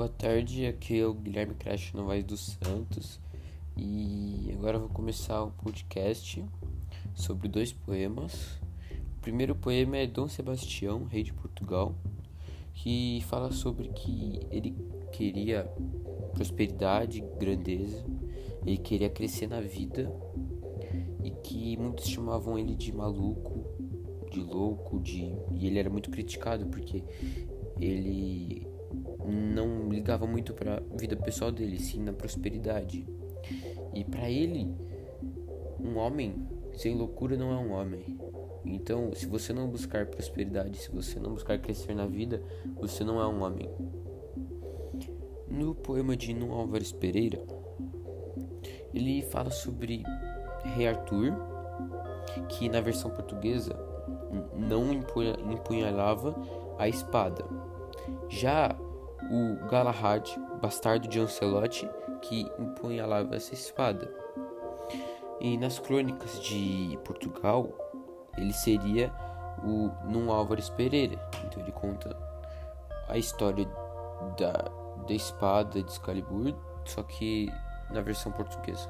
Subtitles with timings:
[0.00, 3.20] Boa tarde, aqui é o Guilherme Crash Novaes dos Santos
[3.76, 6.42] e agora vou começar o podcast
[7.14, 8.58] sobre dois poemas.
[9.18, 11.94] O primeiro poema é Dom Sebastião, rei de Portugal,
[12.72, 14.74] que fala sobre que ele
[15.12, 15.64] queria
[16.32, 18.02] prosperidade, grandeza,
[18.64, 20.10] ele queria crescer na vida
[21.22, 23.66] e que muitos chamavam ele de maluco,
[24.30, 27.04] de louco, de e ele era muito criticado porque
[27.78, 28.59] ele
[30.10, 33.06] ligava muito para a vida pessoal dele, sim na prosperidade.
[33.94, 34.74] E para ele,
[35.78, 38.18] um homem sem loucura não é um homem.
[38.64, 42.42] Então, se você não buscar prosperidade, se você não buscar crescer na vida,
[42.74, 43.70] você não é um homem.
[45.48, 47.40] No poema de Nuno Álvares Pereira,
[48.92, 50.02] ele fala sobre
[50.74, 51.32] Rei Arthur,
[52.48, 53.78] que na versão portuguesa
[54.56, 56.34] não empunhalava
[56.76, 57.44] a espada.
[58.28, 58.76] Já
[59.28, 60.28] o Galahad,
[60.60, 61.88] bastardo de Ancelote,
[62.22, 64.12] que empunhalava essa espada.
[65.40, 67.68] E nas crônicas de Portugal,
[68.36, 69.12] ele seria
[69.64, 71.18] o Num Álvares Pereira.
[71.44, 72.16] Então ele conta
[73.08, 73.66] a história
[74.38, 74.52] da,
[75.06, 76.54] da espada de Excalibur,
[76.84, 77.52] só que
[77.90, 78.88] na versão portuguesa.